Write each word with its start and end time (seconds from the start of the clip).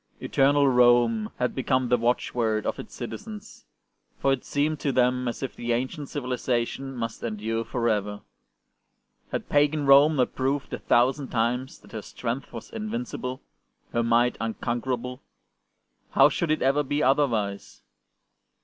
''Eternal 0.19 0.67
Rome" 0.67 1.29
had 1.37 1.53
become 1.53 1.89
the 1.89 1.95
watchword 1.97 2.65
of 2.65 2.79
its 2.79 2.95
citizens, 2.95 3.65
for 4.17 4.33
it 4.33 4.43
seemed 4.43 4.79
to 4.79 4.91
them 4.91 5.27
as 5.27 5.43
if 5.43 5.55
the 5.55 5.73
ancient 5.73 6.07
civiliza 6.07 6.65
tion 6.65 6.95
must 6.95 7.21
endure 7.21 7.63
for 7.63 7.87
ever. 7.87 8.21
Had 9.31 9.47
pagan 9.47 9.85
Rome 9.85 10.15
not 10.15 10.33
proved 10.33 10.73
a 10.73 10.79
thousand 10.79 11.27
times 11.27 11.77
that 11.81 11.91
her 11.91 12.01
strength 12.01 12.51
was 12.51 12.71
invincible, 12.71 13.43
her 13.93 14.01
might 14.01 14.37
unconquerable? 14.41 15.21
How 16.09 16.29
should 16.29 16.49
it 16.49 16.63
ever 16.63 16.81
be 16.81 17.03
otherwise 17.03 17.83